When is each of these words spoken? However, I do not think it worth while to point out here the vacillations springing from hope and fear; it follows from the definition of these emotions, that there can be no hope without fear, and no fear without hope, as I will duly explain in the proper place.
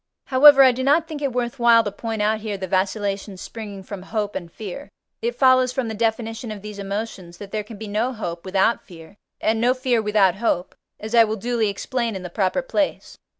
However, 0.25 0.63
I 0.63 0.71
do 0.71 0.81
not 0.83 1.07
think 1.07 1.21
it 1.21 1.31
worth 1.31 1.59
while 1.59 1.83
to 1.83 1.91
point 1.91 2.23
out 2.23 2.39
here 2.39 2.57
the 2.57 2.65
vacillations 2.65 3.39
springing 3.39 3.83
from 3.83 4.01
hope 4.01 4.33
and 4.33 4.51
fear; 4.51 4.89
it 5.21 5.35
follows 5.35 5.71
from 5.71 5.89
the 5.89 5.93
definition 5.93 6.49
of 6.49 6.63
these 6.63 6.79
emotions, 6.79 7.37
that 7.37 7.51
there 7.51 7.63
can 7.63 7.77
be 7.77 7.87
no 7.87 8.11
hope 8.11 8.43
without 8.43 8.81
fear, 8.83 9.15
and 9.41 9.61
no 9.61 9.75
fear 9.75 10.01
without 10.01 10.37
hope, 10.37 10.73
as 10.99 11.13
I 11.13 11.23
will 11.23 11.35
duly 11.35 11.69
explain 11.69 12.15
in 12.15 12.23
the 12.23 12.31
proper 12.31 12.63
place. 12.63 13.19